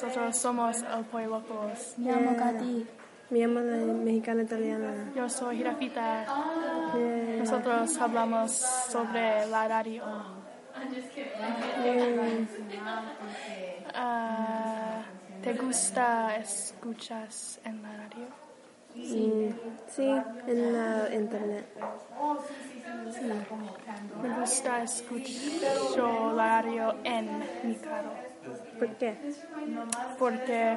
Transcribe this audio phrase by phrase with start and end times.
[0.00, 1.94] Nosotros somos el Pollo Locos.
[1.96, 2.86] me llamo Katy.
[3.30, 5.12] Me llamo la mexicana italiana.
[5.16, 6.24] Yo soy Girafita.
[6.94, 7.38] Yeah.
[7.40, 10.04] Nosotros hablamos sobre la radio.
[13.92, 15.02] Ah,
[15.42, 18.28] ¿Te gusta escuchas en la radio?
[18.94, 19.50] Mm,
[19.88, 20.14] sí,
[20.46, 21.66] en la internet.
[24.22, 28.37] Me gusta escuchar la radio en mi carro
[28.78, 29.16] ¿Por qué?
[30.18, 30.76] porque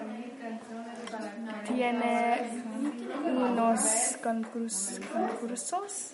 [1.68, 2.50] tiene
[3.26, 6.12] unos concurs- concursos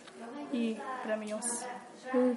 [0.52, 1.45] y premios.
[2.14, 2.32] Mm,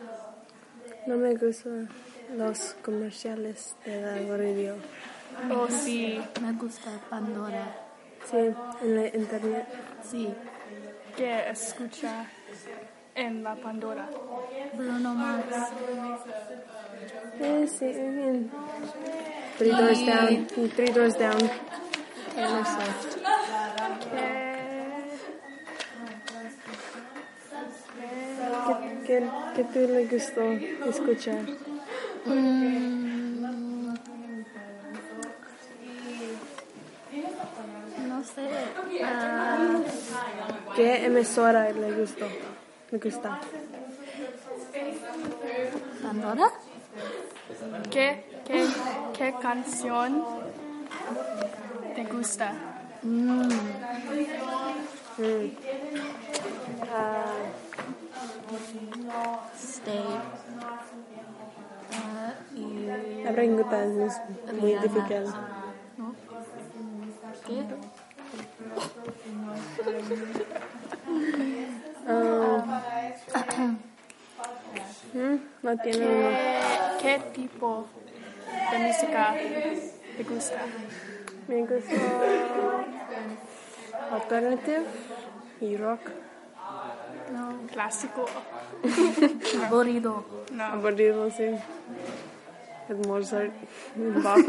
[1.08, 1.88] No me gustan
[2.36, 4.74] los comerciales de la radio.
[5.56, 7.64] O si Me gusta Pandora.
[8.30, 8.36] Sí,
[8.82, 9.66] en la internet.
[10.08, 10.28] Sí,
[11.16, 12.26] que escucha
[13.20, 14.08] en la Pandora.
[14.74, 15.44] Bruno Mars.
[17.78, 18.50] Sí, muy bien.
[19.58, 20.46] Three doors down.
[20.46, 21.50] Three doors down.
[22.34, 23.16] Taylor Swift.
[28.66, 28.74] ¿Qué,
[29.06, 30.42] qué, qué te le gustó
[30.88, 31.42] escuchar?
[32.24, 33.42] Mm,
[38.08, 38.48] no sé.
[39.04, 39.80] ah,
[40.76, 42.26] ¿Qué emisora le gustó?
[42.90, 43.38] Le gusta.
[46.02, 46.50] Pandora.
[47.90, 48.66] ¿Qué, qué,
[49.16, 50.24] qué canción
[51.94, 52.52] te gusta?
[53.02, 53.48] Mm,
[55.18, 55.50] Mm.
[56.90, 57.34] Ah,
[59.58, 60.04] stay.
[61.92, 62.86] Ah, y
[63.24, 64.18] la pregunta es
[64.60, 64.82] muy Rihanna.
[64.82, 65.24] difícil.
[65.98, 66.14] ¿No?
[67.46, 67.64] ¿Qué?
[72.06, 72.80] Ah,
[75.14, 75.36] mm,
[75.70, 76.28] no tiene uno.
[77.00, 77.86] ¿Qué, qué tipo
[78.72, 79.34] de música
[80.16, 80.60] te gusta?
[81.46, 81.94] Me gusta
[84.10, 84.82] alternative
[85.60, 86.00] y rock.
[87.32, 87.66] No.
[87.72, 88.26] ¿Clásico?
[89.66, 90.24] Aburrido.
[90.52, 90.64] No.
[90.64, 91.44] Aburrido, sí.
[92.88, 93.52] Es Mozart,
[93.96, 94.44] Bach.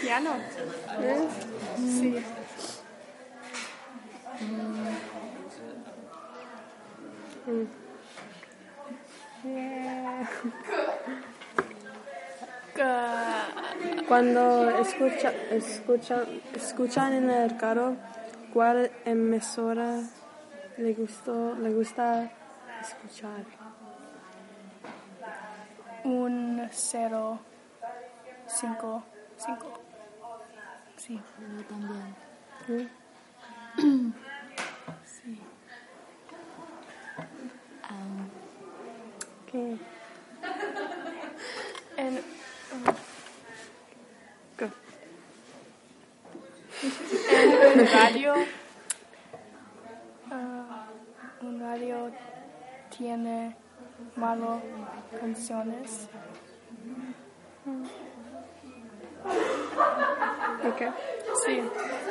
[0.00, 0.30] ¿Piano?
[1.02, 1.28] ¿Eh?
[1.76, 2.24] Sí.
[7.46, 7.89] Mm.
[9.44, 10.28] Yeah.
[14.08, 16.24] Cuando escucha, escucha,
[16.54, 17.96] escuchan en el carro,
[18.52, 20.00] ¿cuál emisora
[20.76, 22.30] le gustó, le gusta
[22.80, 23.44] escuchar?
[26.04, 27.38] un cero
[28.46, 29.02] cinco
[29.36, 29.80] cinco.
[30.96, 31.20] Sí.
[31.56, 32.16] Yo también.
[35.04, 35.40] Sí.
[37.88, 38.30] Am,
[39.50, 39.76] ¿Qué?
[41.96, 42.20] En,
[44.56, 44.68] ¿Qué?
[47.36, 48.34] en un radio,
[50.30, 50.86] ah,
[51.40, 52.10] un radio
[52.94, 53.56] tiene
[54.16, 54.60] malo
[55.18, 56.08] canciones.
[60.62, 60.92] ¿Y qué?
[61.46, 61.62] Sí.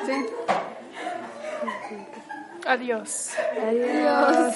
[0.06, 0.26] Sí.
[2.66, 3.32] Adiós.
[3.62, 4.56] Adiós.